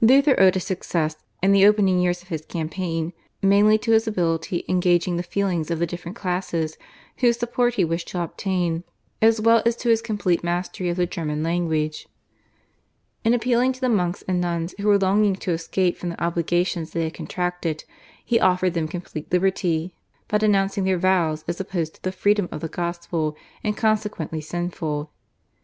Luther 0.00 0.38
owed 0.38 0.54
his 0.54 0.62
success 0.62 1.16
in 1.42 1.50
the 1.50 1.66
opening 1.66 1.98
years 1.98 2.22
of 2.22 2.28
his 2.28 2.46
campaign 2.46 3.12
mainly 3.42 3.78
to 3.78 3.90
his 3.90 4.06
ability 4.06 4.58
in 4.68 4.78
gauging 4.78 5.16
the 5.16 5.24
feelings 5.24 5.72
of 5.72 5.80
the 5.80 5.88
different 5.88 6.16
classes 6.16 6.78
whose 7.16 7.36
support 7.40 7.74
he 7.74 7.84
wished 7.84 8.06
to 8.06 8.22
obtain, 8.22 8.84
as 9.20 9.40
well 9.40 9.60
as 9.66 9.74
to 9.74 9.88
his 9.88 10.00
complete 10.00 10.44
mastery 10.44 10.88
of 10.88 10.96
the 10.98 11.04
German 11.06 11.42
language. 11.42 12.06
In 13.24 13.34
appealing 13.34 13.72
to 13.72 13.80
the 13.80 13.88
monks 13.88 14.22
and 14.28 14.40
nuns, 14.40 14.72
who 14.78 14.86
were 14.86 14.98
longing 14.98 15.34
to 15.34 15.50
escape 15.50 15.96
from 15.98 16.10
the 16.10 16.22
obligations 16.22 16.92
they 16.92 17.02
had 17.02 17.14
contracted, 17.14 17.82
he 18.24 18.38
offered 18.38 18.74
them 18.74 18.86
complete 18.86 19.32
liberty 19.32 19.96
by 20.28 20.38
denouncing 20.38 20.84
their 20.84 20.96
vows 20.96 21.42
as 21.48 21.58
opposed 21.58 21.96
to 21.96 22.02
the 22.04 22.12
freedom 22.12 22.48
of 22.52 22.60
the 22.60 22.68
Gospel 22.68 23.36
and 23.64 23.76
consequently 23.76 24.40
sinful. 24.40 25.10